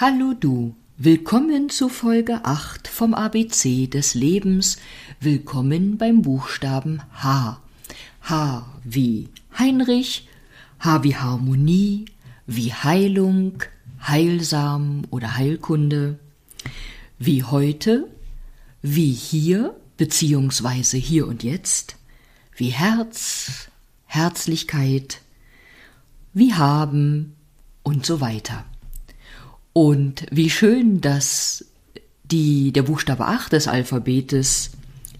Hallo 0.00 0.32
du, 0.32 0.76
willkommen 0.96 1.70
zu 1.70 1.88
Folge 1.88 2.44
8 2.44 2.86
vom 2.86 3.14
ABC 3.14 3.88
des 3.88 4.14
Lebens, 4.14 4.76
willkommen 5.18 5.98
beim 5.98 6.22
Buchstaben 6.22 7.02
H. 7.14 7.60
H 8.22 8.66
wie 8.84 9.28
Heinrich, 9.58 10.28
H 10.78 11.02
wie 11.02 11.16
Harmonie, 11.16 12.04
wie 12.46 12.72
Heilung, 12.72 13.64
Heilsam 14.00 15.02
oder 15.10 15.36
Heilkunde, 15.36 16.20
wie 17.18 17.42
heute, 17.42 18.06
wie 18.82 19.10
hier 19.10 19.74
beziehungsweise 19.96 20.96
hier 20.96 21.26
und 21.26 21.42
jetzt, 21.42 21.96
wie 22.54 22.68
Herz, 22.68 23.68
Herzlichkeit, 24.06 25.22
wie 26.34 26.54
haben 26.54 27.34
und 27.82 28.06
so 28.06 28.20
weiter. 28.20 28.64
Und 29.72 30.26
wie 30.30 30.50
schön, 30.50 31.00
dass 31.00 31.64
die, 32.24 32.72
der 32.72 32.82
Buchstabe 32.82 33.26
8 33.26 33.52
des 33.52 33.68
Alphabetes, 33.68 34.70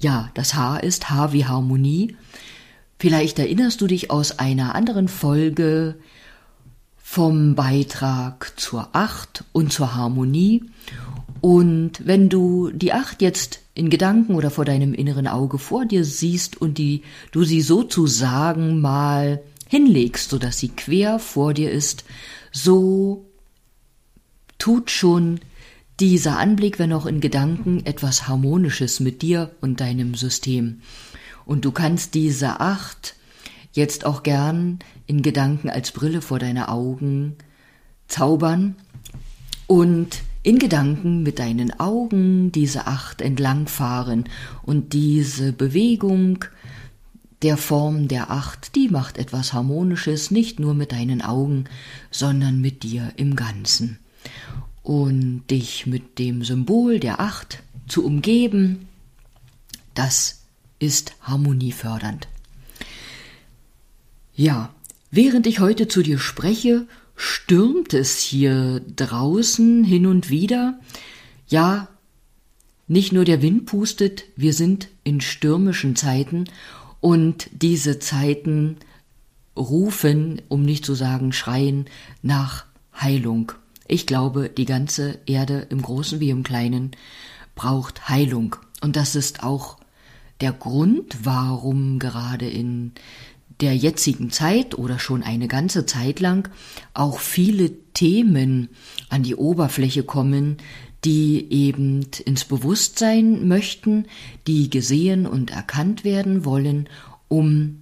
ja, 0.01 0.31
das 0.35 0.55
H 0.55 0.79
ist, 0.79 1.11
H 1.11 1.33
wie 1.33 1.47
Harmonie. 1.47 2.17
Vielleicht 2.99 3.39
erinnerst 3.39 3.81
du 3.81 3.87
dich 3.87 4.11
aus 4.11 4.39
einer 4.39 4.75
anderen 4.75 5.09
Folge 5.09 5.97
vom 6.97 7.55
Beitrag 7.55 8.53
zur 8.57 8.91
8 8.93 9.45
und 9.53 9.73
zur 9.73 9.95
Harmonie. 9.95 10.65
Und 11.41 12.05
wenn 12.05 12.29
du 12.29 12.71
die 12.71 12.93
8 12.93 13.23
jetzt 13.23 13.61
in 13.75 13.91
Gedanken 13.91 14.35
oder 14.35 14.51
vor 14.51 14.65
deinem 14.65 14.93
inneren 14.93 15.29
Auge 15.29 15.59
vor 15.59 15.87
dir 15.87 16.05
siehst 16.05 16.61
und 16.61 16.79
die, 16.79 17.03
du 17.31 17.45
sie 17.45 17.61
sozusagen 17.61 18.81
mal 18.81 19.41
hinlegst, 19.69 20.31
so 20.31 20.39
dass 20.39 20.59
sie 20.59 20.71
quer 20.71 21.19
vor 21.19 21.55
dir 21.55 21.71
ist, 21.71 22.05
so 22.51 23.28
tut 24.69 24.91
schon 24.91 25.41
dieser 25.99 26.39
Anblick, 26.39 26.79
wenn 26.79 26.93
auch 26.93 27.07
in 27.07 27.23
Gedanken, 27.23 27.87
etwas 27.87 28.29
Harmonisches 28.29 29.01
mit 29.01 29.23
dir 29.23 29.51
und 29.63 29.81
deinem 29.81 30.15
System. 30.15 30.83
Und 31.47 31.65
du 31.65 31.73
kannst 31.73 32.13
diese 32.13 32.61
acht 32.61 33.15
jetzt 33.73 34.05
auch 34.05 34.23
gern 34.23 34.81
in 35.07 35.23
Gedanken 35.23 35.71
als 35.71 35.93
Brille 35.93 36.21
vor 36.21 36.39
deine 36.39 36.69
Augen 36.69 37.37
zaubern 38.09 38.77
und 39.67 40.19
in 40.43 40.59
Gedanken 40.59 41.23
mit 41.23 41.39
deinen 41.39 41.81
Augen 41.81 42.53
diese 42.53 42.87
acht 42.87 43.23
entlangfahren 43.23 44.25
und 44.65 44.93
diese 44.93 45.55
Bewegung 45.55 46.45
der 47.41 47.57
Form 47.57 48.07
der 48.07 48.31
acht, 48.31 48.75
die 48.75 48.91
macht 48.91 49.17
etwas 49.17 49.55
Harmonisches, 49.55 50.31
nicht 50.31 50.61
nur 50.61 50.75
mit 50.75 50.93
deinen 50.93 51.23
Augen, 51.23 51.65
sondern 52.11 52.61
mit 52.61 52.83
dir 52.83 53.15
im 53.17 53.35
Ganzen 53.35 53.99
und 54.83 55.45
dich 55.51 55.87
mit 55.87 56.19
dem 56.19 56.45
Symbol 56.45 56.99
der 57.01 57.21
Acht 57.21 57.63
zu 57.87 58.05
umgeben, 58.05 58.89
das 59.95 60.43
ist 60.79 61.15
harmoniefördernd. 61.23 62.29
Ja, 64.35 64.73
während 65.11 65.47
ich 65.47 65.61
heute 65.61 65.89
zu 65.89 66.03
dir 66.03 66.19
spreche, 66.19 66.87
stürmt 67.17 67.93
es 67.93 68.19
hier 68.19 68.81
draußen 68.95 69.83
hin 69.83 70.07
und 70.07 70.31
wieder. 70.31 70.79
Ja, 71.49 71.89
nicht 72.87 73.13
nur 73.13 73.25
der 73.25 73.43
Wind 73.43 73.67
pustet, 73.67 74.25
wir 74.37 74.55
sind 74.55 74.89
in 75.05 75.21
stürmischen 75.21 75.97
Zeiten 75.97 76.45
und 77.01 77.51
diese 77.53 77.99
Zeiten 77.99 78.77
rufen, 79.57 80.41
um 80.49 80.63
nicht 80.63 80.85
zu 80.85 80.95
sagen 80.95 81.33
schreien, 81.33 81.87
nach 82.23 82.65
Heilung. 82.99 83.53
Ich 83.89 84.07
glaube, 84.07 84.51
die 84.51 84.67
ganze 84.67 85.19
Erde 85.25 85.67
im 85.71 85.81
Großen 85.81 86.21
wie 86.21 86.29
im 86.29 86.43
Kleinen 86.43 86.91
braucht 87.55 88.11
Heilung. 88.11 88.55
Und 88.83 88.97
das 88.97 89.17
ist 89.17 89.43
auch 89.43 89.79
der 90.43 90.53
Grund, 90.53 91.17
warum 91.25 91.99
gerade 91.99 92.47
in 92.47 92.93
der 93.63 93.75
jetzigen 93.75 94.31
Zeit 94.31 94.77
oder 94.77 94.99
schon 94.99 95.23
eine 95.23 95.49
ganze 95.49 95.87
Zeit 95.87 96.21
lang 96.21 96.51
auch 96.93 97.19
viele 97.19 97.73
Themen 97.95 98.69
an 99.09 99.23
die 99.23 99.35
Oberfläche 99.35 100.05
kommen, 100.05 100.59
die 101.07 101.51
eben 101.51 102.07
ins 102.27 102.45
Bewusstsein 102.45 103.49
möchten, 103.49 104.05
die 104.47 104.69
gesehen 104.69 105.27
und 105.27 105.51
erkannt 105.51 106.05
werden 106.05 106.45
wollen, 106.45 106.91
um 107.29 107.79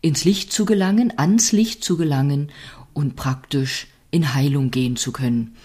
ins 0.00 0.24
Licht 0.24 0.52
zu 0.52 0.64
gelangen, 0.64 1.12
ans 1.16 1.50
Licht 1.50 1.82
zu 1.82 1.96
gelangen 1.96 2.52
und 2.94 3.16
praktisch 3.16 3.88
in 4.12 4.34
Heilung 4.34 4.70
gehen 4.70 4.94
zu 4.94 5.10
können. 5.10 5.56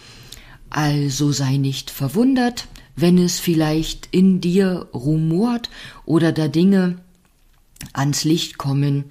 Also 0.72 1.32
sei 1.32 1.58
nicht 1.58 1.92
verwundert, 1.92 2.68
wenn 2.96 3.20
es 3.20 3.40
vielleicht 3.40 4.08
in 4.12 4.42
dir 4.42 4.88
rumort 4.94 5.70
oder 6.06 6.32
da 6.32 6.48
Dinge 6.48 6.98
ans 7.94 8.24
Licht 8.24 8.58
kommen. 8.58 9.06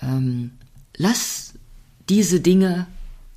Ähm, 0.00 0.52
lass 0.96 1.54
diese 2.08 2.40
Dinge 2.40 2.86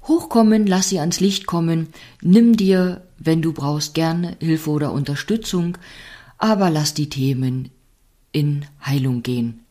hochkommen, 0.03 0.67
lass 0.67 0.89
sie 0.89 0.99
ans 0.99 1.19
Licht 1.19 1.47
kommen, 1.47 1.87
nimm 2.21 2.55
dir, 2.55 3.01
wenn 3.17 3.41
du 3.41 3.53
brauchst, 3.53 3.95
gerne 3.95 4.37
Hilfe 4.39 4.69
oder 4.69 4.91
Unterstützung, 4.91 5.77
aber 6.37 6.69
lass 6.69 6.93
die 6.93 7.09
Themen 7.09 7.69
in 8.31 8.65
Heilung 8.85 9.23
gehen. 9.23 9.61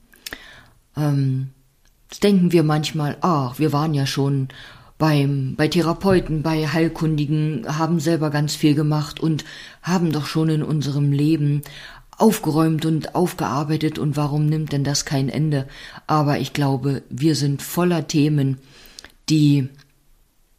Ähm, 0.97 1.50
denken 2.22 2.53
wir 2.53 2.62
manchmal, 2.62 3.16
ach, 3.21 3.59
wir 3.59 3.72
waren 3.72 3.94
ja 3.94 4.06
schon 4.06 4.49
beim, 4.99 5.55
bei 5.56 5.69
Therapeuten, 5.69 6.43
bei 6.43 6.69
Heilkundigen, 6.69 7.66
haben 7.78 8.00
selber 8.00 8.31
ganz 8.31 8.55
viel 8.55 8.75
gemacht 8.75 9.21
und 9.21 9.44
haben 9.82 10.12
doch 10.12 10.27
schon 10.27 10.49
in 10.49 10.62
unserem 10.62 11.12
Leben 11.12 11.62
aufgeräumt 12.16 12.84
und 12.84 13.15
aufgearbeitet 13.15 13.99
und 13.99 14.16
warum 14.16 14.47
nimmt 14.47 14.72
denn 14.72 14.84
das 14.84 15.04
kein 15.04 15.28
Ende? 15.28 15.66
Aber 16.06 16.38
ich 16.38 16.53
glaube, 16.53 17.03
wir 17.10 17.34
sind 17.34 17.60
voller 17.60 18.06
Themen, 18.06 18.59
die, 19.28 19.69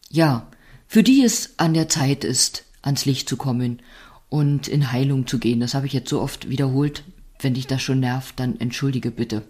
ja, 0.10 0.48
für 0.88 1.04
die 1.04 1.24
es 1.24 1.54
an 1.58 1.74
der 1.74 1.88
Zeit 1.88 2.24
ist, 2.24 2.66
ans 2.82 3.06
Licht 3.06 3.30
zu 3.30 3.38
kommen 3.38 3.82
und 4.30 4.68
in 4.68 4.92
Heilung 4.92 5.28
zu 5.28 5.40
gehen. 5.40 5.60
Das 5.60 5.74
habe 5.74 5.88
ich 5.88 5.94
jetzt 5.94 6.10
so 6.10 6.22
oft 6.22 6.50
wiederholt. 6.50 7.04
Wenn 7.40 7.54
dich 7.54 7.68
das 7.68 7.82
schon 7.82 8.00
nervt, 8.00 8.40
dann 8.40 8.60
entschuldige 8.60 9.12
bitte. 9.12 9.44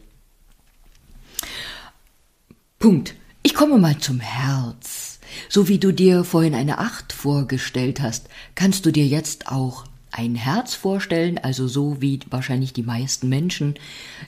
Punkt. 2.80 3.16
Ich 3.46 3.54
komme 3.54 3.78
mal 3.78 4.00
zum 4.00 4.22
Herz. 4.22 5.20
So 5.50 5.68
wie 5.68 5.78
du 5.78 5.94
dir 5.94 6.24
vorhin 6.24 6.56
eine 6.56 6.80
Acht 6.80 7.14
vorgestellt 7.14 8.02
hast, 8.02 8.28
kannst 8.56 8.88
du 8.88 8.92
dir 8.92 9.06
jetzt 9.06 9.50
auch 9.52 9.86
ein 10.12 10.34
Herz 10.34 10.74
vorstellen, 10.74 11.38
also 11.38 11.68
so 11.68 12.02
wie 12.02 12.20
wahrscheinlich 12.32 12.74
die 12.74 12.82
meisten 12.82 13.30
Menschen 13.30 13.76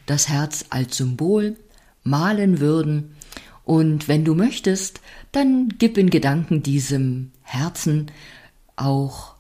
das 0.06 0.30
Herz 0.30 0.66
als 0.70 0.98
Symbol 0.98 1.58
malen 2.04 2.60
würden. 2.60 3.16
Und 3.66 4.08
wenn 4.08 4.24
du 4.24 4.36
möchtest, 4.36 5.02
dann 5.32 5.70
gib 5.80 5.98
in 5.98 6.12
Gedanken 6.12 6.62
diesem 6.62 7.32
Herzen 7.42 8.12
auch 8.76 9.34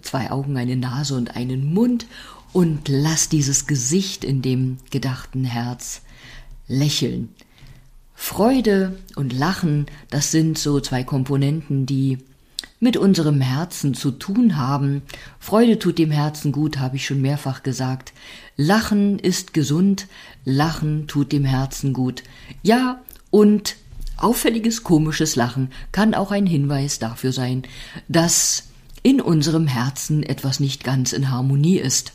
zwei 0.00 0.30
Augen, 0.30 0.56
eine 0.56 0.76
Nase 0.76 1.16
und 1.16 1.34
einen 1.34 1.74
Mund 1.74 2.06
und 2.52 2.86
lass 2.86 3.30
dieses 3.30 3.66
Gesicht 3.66 4.22
in 4.22 4.42
dem 4.42 4.76
gedachten 4.92 5.44
Herz 5.44 6.02
lächeln. 6.68 7.34
Freude 8.26 8.96
und 9.16 9.34
Lachen, 9.34 9.84
das 10.08 10.30
sind 10.30 10.56
so 10.56 10.80
zwei 10.80 11.04
Komponenten, 11.04 11.84
die 11.84 12.16
mit 12.80 12.96
unserem 12.96 13.42
Herzen 13.42 13.92
zu 13.92 14.12
tun 14.12 14.56
haben. 14.56 15.02
Freude 15.38 15.78
tut 15.78 15.98
dem 15.98 16.10
Herzen 16.10 16.50
gut, 16.50 16.78
habe 16.78 16.96
ich 16.96 17.04
schon 17.04 17.20
mehrfach 17.20 17.62
gesagt. 17.62 18.14
Lachen 18.56 19.18
ist 19.18 19.52
gesund, 19.52 20.06
Lachen 20.46 21.06
tut 21.06 21.32
dem 21.32 21.44
Herzen 21.44 21.92
gut. 21.92 22.22
Ja, 22.62 23.02
und 23.30 23.76
auffälliges 24.16 24.84
komisches 24.84 25.36
Lachen 25.36 25.70
kann 25.92 26.14
auch 26.14 26.30
ein 26.30 26.46
Hinweis 26.46 26.98
dafür 26.98 27.30
sein, 27.30 27.64
dass 28.08 28.68
in 29.02 29.20
unserem 29.20 29.66
Herzen 29.66 30.22
etwas 30.22 30.60
nicht 30.60 30.82
ganz 30.82 31.12
in 31.12 31.30
Harmonie 31.30 31.76
ist. 31.76 32.14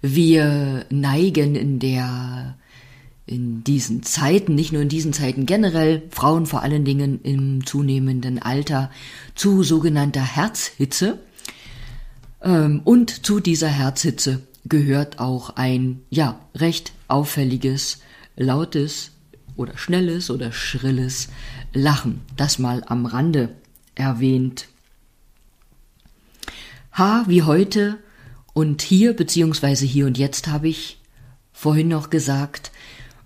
Wir 0.00 0.84
neigen 0.90 1.54
in 1.54 1.78
der 1.78 2.56
in 3.26 3.62
diesen 3.64 4.02
Zeiten, 4.02 4.54
nicht 4.54 4.72
nur 4.72 4.82
in 4.82 4.88
diesen 4.88 5.12
Zeiten 5.12 5.46
generell, 5.46 6.02
Frauen 6.10 6.46
vor 6.46 6.62
allen 6.62 6.84
Dingen 6.84 7.20
im 7.22 7.64
zunehmenden 7.64 8.40
Alter, 8.40 8.90
zu 9.34 9.62
sogenannter 9.62 10.22
Herzhitze. 10.22 11.20
Ähm, 12.42 12.80
und 12.84 13.24
zu 13.24 13.40
dieser 13.40 13.68
Herzhitze 13.68 14.42
gehört 14.64 15.18
auch 15.18 15.50
ein, 15.50 16.00
ja, 16.10 16.40
recht 16.54 16.92
auffälliges, 17.08 18.00
lautes 18.36 19.12
oder 19.56 19.76
schnelles 19.76 20.30
oder 20.30 20.52
schrilles 20.52 21.28
Lachen. 21.72 22.22
Das 22.36 22.58
mal 22.58 22.82
am 22.86 23.06
Rande 23.06 23.50
erwähnt. 23.94 24.68
H 26.92 27.24
wie 27.28 27.42
heute 27.42 27.98
und 28.52 28.82
hier 28.82 29.14
beziehungsweise 29.14 29.86
hier 29.86 30.06
und 30.06 30.18
jetzt 30.18 30.48
habe 30.48 30.68
ich 30.68 31.00
vorhin 31.52 31.88
noch 31.88 32.10
gesagt, 32.10 32.72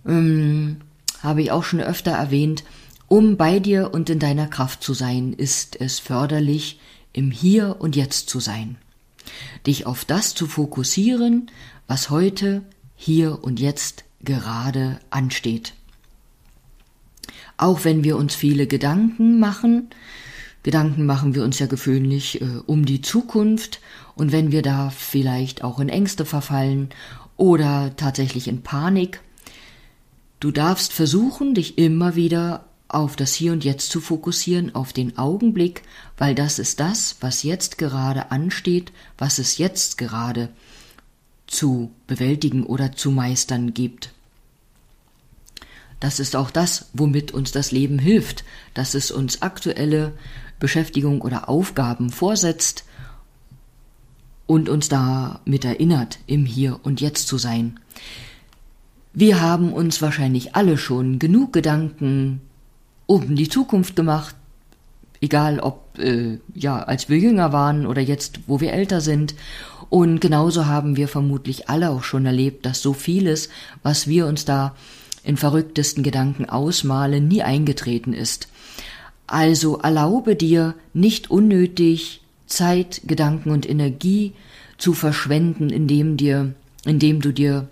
ähm, 0.07 0.79
habe 1.23 1.43
ich 1.43 1.51
auch 1.51 1.65
schon 1.65 1.81
öfter 1.81 2.13
erwähnt. 2.13 2.65
Um 3.09 3.37
bei 3.37 3.61
dir 3.61 3.93
und 3.93 4.11
in 4.11 4.19
deiner 4.19 4.49
Kraft 4.49 4.83
zu 4.83 4.95
sein, 4.95 5.33
ist 5.33 5.81
es 5.81 5.99
förderlich, 5.99 6.81
im 7.13 7.31
Hier 7.31 7.77
und 7.79 7.97
Jetzt 7.97 8.29
zu 8.29 8.41
sein. 8.41 8.77
Dich 9.67 9.87
auf 9.87 10.05
das 10.05 10.35
zu 10.35 10.47
fokussieren, 10.47 11.51
was 11.87 12.11
heute, 12.11 12.63
hier 12.95 13.43
und 13.45 13.61
jetzt 13.61 14.05
gerade 14.23 14.99
ansteht. 15.11 15.75
Auch 17.57 17.85
wenn 17.85 18.05
wir 18.05 18.17
uns 18.17 18.35
viele 18.35 18.67
Gedanken 18.67 19.39
machen, 19.39 19.91
Gedanken 20.63 21.07
machen 21.07 21.35
wir 21.35 21.45
uns 21.45 21.59
ja 21.59 21.67
gewöhnlich 21.67 22.41
äh, 22.41 22.45
um 22.67 22.85
die 22.85 23.01
Zukunft 23.01 23.81
und 24.17 24.33
wenn 24.33 24.51
wir 24.51 24.63
da 24.63 24.91
vielleicht 24.91 25.63
auch 25.63 25.79
in 25.79 25.89
Ängste 25.89 26.25
verfallen 26.25 26.89
oder 27.37 27.95
tatsächlich 27.97 28.49
in 28.49 28.63
Panik, 28.63 29.21
du 30.41 30.51
darfst 30.51 30.93
versuchen, 30.93 31.55
dich 31.55 31.79
immer 31.79 32.17
wieder 32.17 32.65
auf 32.89 33.17
das 33.17 33.35
Hier 33.35 33.53
und 33.53 33.65
Jetzt 33.65 33.91
zu 33.91 34.01
fokussieren, 34.01 34.75
auf 34.75 34.93
den 34.93 35.19
Augenblick, 35.19 35.83
weil 36.17 36.35
das 36.35 36.59
ist 36.59 36.81
das, 36.81 37.17
was 37.21 37.43
jetzt 37.43 37.79
gerade 37.79 38.31
ansteht, 38.31 38.93
was 39.19 39.39
es 39.39 39.59
jetzt 39.59 39.99
gerade 39.99 40.51
zu 41.47 41.91
bewältigen 42.07 42.65
oder 42.65 42.93
zu 42.93 43.11
meistern 43.11 43.75
gibt. 43.75 44.13
Das 46.01 46.21
ist 46.21 46.37
auch 46.37 46.51
das, 46.51 46.91
womit 46.93 47.33
uns 47.33 47.53
das 47.53 47.73
Leben 47.73 47.99
hilft, 47.99 48.45
dass 48.75 48.95
es 48.95 49.11
uns 49.11 49.43
aktuelle 49.43 50.13
Beschäftigung 50.59 51.23
oder 51.23 51.49
Aufgaben 51.49 52.11
vorsetzt 52.11 52.85
und 54.47 54.69
uns 54.69 54.89
damit 54.89 55.65
erinnert, 55.65 56.19
im 56.27 56.45
Hier 56.45 56.81
und 56.83 57.01
Jetzt 57.01 57.27
zu 57.29 57.39
sein. 57.39 57.81
Wir 59.19 59.41
haben 59.41 59.73
uns 59.73 60.03
wahrscheinlich 60.03 60.55
alle 60.57 60.77
schon 60.77 61.19
genug 61.19 61.55
Gedanken 61.55 62.43
um 63.07 63.35
die 63.35 63.49
Zukunft 63.49 63.97
gemacht, 63.97 64.37
egal 65.23 65.59
ob 65.59 65.99
äh, 65.99 66.37
ja 66.55 66.81
als 66.81 67.09
wir 67.09 67.17
jünger 67.17 67.51
waren 67.51 67.87
oder 67.87 68.03
jetzt, 68.03 68.41
wo 68.47 68.61
wir 68.61 68.75
älter 68.75 69.01
sind. 69.01 69.35
Und 69.89 70.21
genauso 70.21 70.67
haben 70.67 70.99
wir 70.99 71.09
vermutlich 71.09 71.71
alle 71.71 71.89
auch 71.93 72.03
schon 72.03 72.27
erlebt, 72.27 72.67
dass 72.67 72.83
so 72.83 72.93
vieles, 72.93 73.49
was 73.83 74.07
wir 74.07 74.27
uns 74.27 74.45
da 74.45 74.77
in 75.25 75.39
verrücktesten 75.39 76.03
Gedanken 76.03 76.45
ausmalen, 76.45 77.27
nie 77.27 77.43
eingetreten 77.43 78.13
ist. 78.13 78.49
Also 79.27 79.79
erlaube 79.79 80.37
dir 80.37 80.75
nicht 80.93 81.31
unnötig 81.31 82.21
Zeit, 82.47 83.01
Gedanken 83.07 83.51
und 83.51 83.67
Energie 83.67 84.35
zu 84.77 84.93
verschwenden, 84.93 85.71
indem 85.71 86.19
dir, 86.19 86.53
indem 86.85 87.23
du 87.23 87.33
dir 87.33 87.67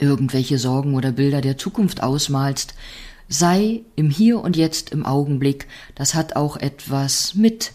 irgendwelche 0.00 0.58
Sorgen 0.58 0.94
oder 0.94 1.12
Bilder 1.12 1.40
der 1.40 1.58
Zukunft 1.58 2.02
ausmalst. 2.02 2.74
Sei 3.28 3.82
im 3.96 4.10
Hier 4.10 4.40
und 4.40 4.56
Jetzt 4.56 4.90
im 4.90 5.06
Augenblick. 5.06 5.68
Das 5.94 6.14
hat 6.14 6.36
auch 6.36 6.56
etwas 6.56 7.34
mit 7.34 7.72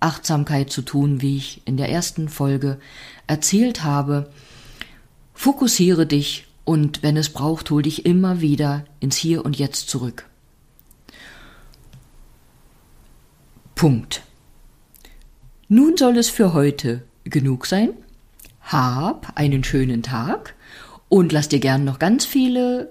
Achtsamkeit 0.00 0.70
zu 0.70 0.82
tun, 0.82 1.20
wie 1.20 1.36
ich 1.36 1.62
in 1.64 1.76
der 1.76 1.90
ersten 1.90 2.28
Folge 2.28 2.78
erzählt 3.26 3.84
habe. 3.84 4.30
Fokussiere 5.34 6.06
dich 6.06 6.46
und 6.64 7.02
wenn 7.02 7.16
es 7.16 7.30
braucht, 7.30 7.70
hol 7.70 7.82
dich 7.82 8.06
immer 8.06 8.40
wieder 8.40 8.84
ins 9.00 9.16
Hier 9.16 9.44
und 9.44 9.58
Jetzt 9.58 9.88
zurück. 9.88 10.26
Punkt. 13.74 14.22
Nun 15.68 15.96
soll 15.96 16.16
es 16.16 16.30
für 16.30 16.54
heute 16.54 17.02
genug 17.24 17.66
sein. 17.66 17.90
Hab 18.62 19.36
einen 19.36 19.64
schönen 19.64 20.02
Tag 20.02 20.54
und 21.08 21.32
lass 21.32 21.48
dir 21.48 21.60
gern 21.60 21.84
noch 21.84 21.98
ganz 21.98 22.24
viele 22.24 22.90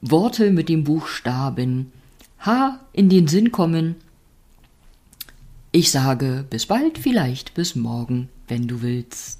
Worte 0.00 0.50
mit 0.50 0.68
dem 0.68 0.84
Buchstaben 0.84 1.92
H 2.40 2.80
in 2.92 3.08
den 3.08 3.28
Sinn 3.28 3.52
kommen. 3.52 3.96
Ich 5.72 5.90
sage 5.90 6.44
bis 6.48 6.66
bald, 6.66 6.98
vielleicht 6.98 7.54
bis 7.54 7.74
morgen, 7.74 8.28
wenn 8.46 8.68
du 8.68 8.80
willst. 8.82 9.37